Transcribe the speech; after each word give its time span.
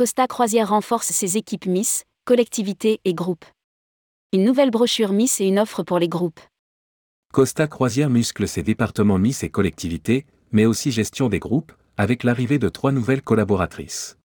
Costa 0.00 0.26
Croisière 0.26 0.70
renforce 0.70 1.08
ses 1.08 1.36
équipes 1.36 1.66
Miss, 1.66 2.04
collectivités 2.24 3.02
et 3.04 3.12
groupes. 3.12 3.44
Une 4.32 4.44
nouvelle 4.44 4.70
brochure 4.70 5.12
Miss 5.12 5.42
et 5.42 5.44
une 5.44 5.58
offre 5.58 5.82
pour 5.82 5.98
les 5.98 6.08
groupes. 6.08 6.40
Costa 7.34 7.66
Croisière 7.66 8.08
muscle 8.08 8.48
ses 8.48 8.62
départements 8.62 9.18
Miss 9.18 9.42
et 9.42 9.50
collectivités, 9.50 10.24
mais 10.52 10.64
aussi 10.64 10.90
gestion 10.90 11.28
des 11.28 11.38
groupes, 11.38 11.74
avec 11.98 12.24
l'arrivée 12.24 12.58
de 12.58 12.70
trois 12.70 12.92
nouvelles 12.92 13.20
collaboratrices. 13.20 14.16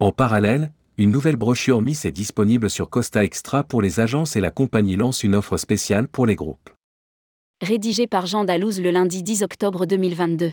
En 0.00 0.10
parallèle, 0.10 0.72
une 0.98 1.12
nouvelle 1.12 1.36
brochure 1.36 1.82
Miss 1.82 2.04
est 2.04 2.10
disponible 2.10 2.68
sur 2.68 2.90
Costa 2.90 3.22
Extra 3.22 3.62
pour 3.62 3.82
les 3.82 4.00
agences 4.00 4.34
et 4.34 4.40
la 4.40 4.50
compagnie 4.50 4.96
lance 4.96 5.22
une 5.22 5.36
offre 5.36 5.56
spéciale 5.56 6.08
pour 6.08 6.26
les 6.26 6.34
groupes. 6.34 6.68
Rédigé 7.62 8.08
par 8.08 8.26
Jean 8.26 8.42
Dalouse 8.42 8.80
le 8.80 8.90
lundi 8.90 9.22
10 9.22 9.44
octobre 9.44 9.86
2022. 9.86 10.50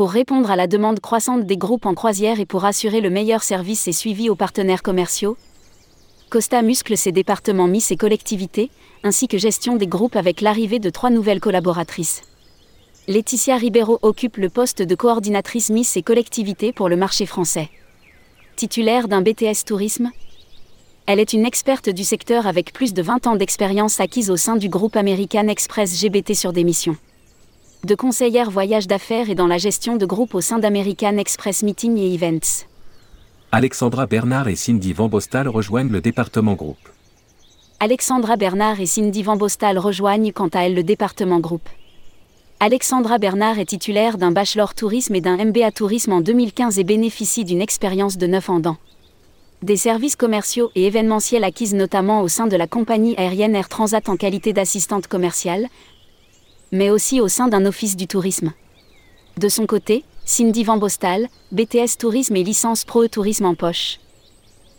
Pour 0.00 0.12
répondre 0.12 0.50
à 0.50 0.56
la 0.56 0.66
demande 0.66 0.98
croissante 0.98 1.44
des 1.44 1.58
groupes 1.58 1.84
en 1.84 1.92
croisière 1.92 2.40
et 2.40 2.46
pour 2.46 2.64
assurer 2.64 3.02
le 3.02 3.10
meilleur 3.10 3.42
service 3.42 3.86
et 3.86 3.92
suivi 3.92 4.30
aux 4.30 4.34
partenaires 4.34 4.82
commerciaux, 4.82 5.36
Costa 6.30 6.62
muscle 6.62 6.96
ses 6.96 7.12
départements 7.12 7.66
Miss 7.66 7.90
et 7.90 7.98
collectivités, 7.98 8.70
ainsi 9.04 9.28
que 9.28 9.36
gestion 9.36 9.76
des 9.76 9.86
groupes 9.86 10.16
avec 10.16 10.40
l'arrivée 10.40 10.78
de 10.78 10.88
trois 10.88 11.10
nouvelles 11.10 11.38
collaboratrices. 11.38 12.22
Laetitia 13.08 13.58
Ribeiro 13.58 13.98
occupe 14.00 14.38
le 14.38 14.48
poste 14.48 14.80
de 14.80 14.94
coordinatrice 14.94 15.68
Miss 15.68 15.98
et 15.98 16.02
collectivités 16.02 16.72
pour 16.72 16.88
le 16.88 16.96
marché 16.96 17.26
français. 17.26 17.68
Titulaire 18.56 19.06
d'un 19.06 19.20
BTS 19.20 19.66
Tourisme, 19.66 20.10
elle 21.04 21.20
est 21.20 21.34
une 21.34 21.44
experte 21.44 21.90
du 21.90 22.04
secteur 22.04 22.46
avec 22.46 22.72
plus 22.72 22.94
de 22.94 23.02
20 23.02 23.26
ans 23.26 23.36
d'expérience 23.36 24.00
acquise 24.00 24.30
au 24.30 24.38
sein 24.38 24.56
du 24.56 24.70
groupe 24.70 24.96
American 24.96 25.48
Express 25.48 26.00
GBT 26.00 26.32
sur 26.32 26.54
des 26.54 26.64
missions. 26.64 26.96
De 27.82 27.94
conseillère 27.94 28.50
voyage 28.50 28.86
d'affaires 28.86 29.30
et 29.30 29.34
dans 29.34 29.46
la 29.46 29.56
gestion 29.56 29.96
de 29.96 30.04
groupes 30.04 30.34
au 30.34 30.42
sein 30.42 30.58
d'American 30.58 31.16
Express 31.16 31.62
Meeting 31.62 31.96
et 31.96 32.12
Events. 32.12 32.66
Alexandra 33.52 34.04
Bernard 34.04 34.48
et 34.48 34.56
Cindy 34.56 34.92
Van 34.92 35.08
Bostal 35.08 35.48
rejoignent 35.48 35.90
le 35.90 36.02
département 36.02 36.54
groupe. 36.54 36.90
Alexandra 37.80 38.36
Bernard 38.36 38.80
et 38.80 38.86
Cindy 38.86 39.22
Van 39.22 39.36
Bostal 39.36 39.78
rejoignent 39.78 40.30
quant 40.30 40.48
à 40.48 40.66
elle 40.66 40.74
le 40.74 40.82
département 40.82 41.40
groupe. 41.40 41.70
Alexandra 42.60 43.16
Bernard 43.16 43.58
est 43.58 43.70
titulaire 43.70 44.18
d'un 44.18 44.30
bachelor 44.30 44.74
tourisme 44.74 45.14
et 45.14 45.22
d'un 45.22 45.42
MBA 45.42 45.70
tourisme 45.70 46.12
en 46.12 46.20
2015 46.20 46.78
et 46.78 46.84
bénéficie 46.84 47.46
d'une 47.46 47.62
expérience 47.62 48.18
de 48.18 48.26
9 48.26 48.50
ans 48.50 48.60
dans 48.60 48.76
des 49.62 49.76
services 49.76 50.16
commerciaux 50.16 50.70
et 50.74 50.86
événementiels 50.86 51.44
acquises 51.44 51.74
notamment 51.74 52.20
au 52.20 52.28
sein 52.28 52.46
de 52.46 52.56
la 52.56 52.66
compagnie 52.66 53.14
aérienne 53.16 53.54
Air 53.54 53.70
Transat 53.70 54.06
en 54.10 54.16
qualité 54.16 54.52
d'assistante 54.52 55.06
commerciale, 55.06 55.66
mais 56.72 56.90
aussi 56.90 57.20
au 57.20 57.28
sein 57.28 57.48
d'un 57.48 57.66
office 57.66 57.96
du 57.96 58.06
tourisme. 58.06 58.52
De 59.38 59.48
son 59.48 59.66
côté, 59.66 60.04
Cindy 60.24 60.64
Van 60.64 60.76
Bostal, 60.76 61.28
BTS 61.52 61.96
Tourisme 61.98 62.36
et 62.36 62.44
licence 62.44 62.84
Pro 62.84 63.08
Tourisme 63.08 63.46
en 63.46 63.54
poche. 63.54 63.98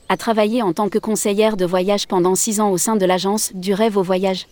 A 0.08 0.17
travaillé 0.17 0.61
en 0.61 0.73
tant 0.73 0.89
que 0.89 1.00
conseillère 1.00 1.58
de 1.58 1.66
voyage 1.66 2.08
pendant 2.08 2.36
six 2.36 2.59
ans 2.59 2.70
au 2.70 2.78
sein 2.78 2.95
de 2.95 3.06
l'agence 3.06 3.52
Du 3.53 3.73
rêve 3.73 3.98
au 3.98 4.03
voyage. 4.03 4.48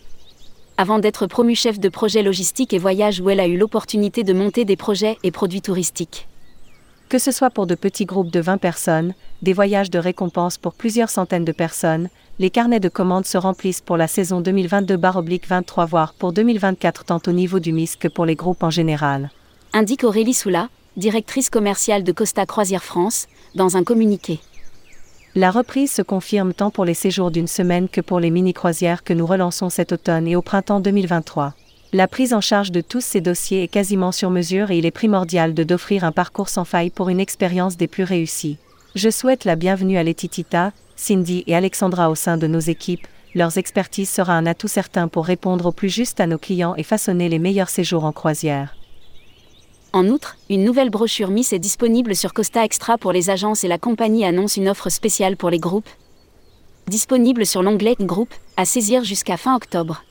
Avant 0.77 0.99
d'être 0.99 1.27
promue 1.27 1.55
chef 1.55 1.79
de 1.79 1.89
projet 1.89 2.23
logistique 2.23 2.73
et 2.73 2.77
voyage 2.77 3.19
où 3.19 3.29
elle 3.29 3.41
a 3.41 3.47
eu 3.47 3.57
l'opportunité 3.57 4.23
de 4.23 4.33
monter 4.33 4.63
des 4.63 4.77
projets 4.77 5.17
et 5.23 5.31
produits 5.31 5.61
touristiques. 5.61 6.27
Que 7.09 7.17
ce 7.17 7.31
soit 7.31 7.49
pour 7.49 7.65
de 7.65 7.73
petits 7.73 8.05
groupes 8.05 8.29
de 8.29 8.39
20 8.39 8.59
personnes, 8.59 9.15
des 9.41 9.53
voyages 9.53 9.89
de 9.89 9.97
récompense 9.97 10.59
pour 10.59 10.75
plusieurs 10.75 11.09
centaines 11.09 11.43
de 11.43 11.52
personnes, 11.52 12.07
les 12.38 12.52
carnets 12.52 12.79
de 12.79 12.88
commandes 12.88 13.25
se 13.25 13.39
remplissent 13.39 13.81
pour 13.81 13.97
la 13.97 14.07
saison 14.07 14.41
2022-23 14.43 15.87
voire 15.87 16.13
pour 16.13 16.33
2024 16.33 17.05
tant 17.05 17.19
au 17.25 17.31
niveau 17.31 17.59
du 17.59 17.73
MIS 17.73 17.95
que 17.99 18.07
pour 18.07 18.27
les 18.27 18.35
groupes 18.35 18.61
en 18.61 18.69
général. 18.69 19.31
Indique 19.73 20.03
Aurélie 20.03 20.36
Soula, 20.36 20.70
directrice 20.97 21.49
commerciale 21.49 22.03
de 22.03 22.11
Costa 22.11 22.45
Croisière 22.45 22.83
France, 22.83 23.26
dans 23.55 23.76
un 23.76 23.83
communiqué. 23.83 24.39
La 25.33 25.49
reprise 25.49 25.91
se 25.91 26.03
confirme 26.03 26.53
tant 26.53 26.70
pour 26.70 26.86
les 26.86 26.93
séjours 26.93 27.31
d'une 27.31 27.47
semaine 27.47 27.89
que 27.89 28.02
pour 28.02 28.20
les 28.20 28.30
mini-croisières 28.30 29.03
que 29.03 29.14
nous 29.14 29.26
relançons 29.26 29.70
cet 29.70 29.93
automne 29.93 30.27
et 30.27 30.36
au 30.36 30.43
printemps 30.43 30.80
2023. 30.80 31.55
La 31.92 32.08
prise 32.08 32.36
en 32.36 32.42
charge 32.42 32.72
de 32.72 32.82
tous 32.82 33.02
ces 33.02 33.20
dossiers 33.20 33.64
est 33.64 33.67
quasiment 33.67 34.11
sur 34.11 34.30
mesure 34.30 34.70
et 34.70 34.77
il 34.77 34.86
est 34.86 34.92
primordial 34.92 35.55
de 35.55 35.64
d'offrir 35.64 36.04
un 36.04 36.11
parcours 36.11 36.50
sans 36.50 36.64
faille 36.64 36.92
pour 36.92 37.10
une 37.10 37.20
expérience 37.20 37.77
des 37.77 37.88
plus 37.88 38.04
réussies. 38.04 38.58
Je 38.94 39.10
souhaite 39.10 39.44
la 39.44 39.55
bienvenue 39.55 39.98
à 39.98 40.04
Letitita, 40.04 40.72
Cindy 40.95 41.44
et 41.48 41.55
Alexandra 41.55 42.11
au 42.11 42.16
sein 42.16 42.38
de 42.38 42.45
nos 42.45 42.60
équipes. 42.60 43.08
Leurs 43.33 43.58
expertises 43.58 44.11
sera 44.11 44.33
un 44.33 44.45
atout 44.45 44.67
certain 44.67 45.08
pour 45.08 45.26
répondre 45.26 45.66
au 45.66 45.72
plus 45.72 45.89
juste 45.89 46.20
à 46.20 46.27
nos 46.27 46.38
clients 46.38 46.76
et 46.76 46.83
façonner 46.83 47.27
les 47.27 47.39
meilleurs 47.39 47.70
séjours 47.70 48.06
en 48.06 48.11
croisière. 48.11 48.76
En 49.92 50.06
outre, 50.10 50.38
une 50.48 50.64
nouvelle 50.64 50.92
brochure 50.92 51.32
Miss 51.32 51.54
est 51.54 51.60
disponible 51.60 52.16
sur 52.16 52.33
Costa 52.33 52.64
Extra 52.64 53.00
pour 53.00 53.14
les 53.14 53.32
agences 53.32 53.64
et 53.64 53.67
la 53.67 53.80
compagnie 53.80 54.26
annonce 54.26 54.58
une 54.58 54.70
offre 54.70 54.89
spéciale 54.89 55.38
pour 55.38 55.50
les 55.50 55.58
groupes. 55.58 55.89
Disponible 56.88 57.48
sur 57.48 57.64
l'onglet 57.64 57.95
Groupe, 58.00 58.33
à 58.58 58.66
saisir 58.66 59.04
jusqu'à 59.04 59.38
fin 59.38 59.56
octobre. 59.56 60.04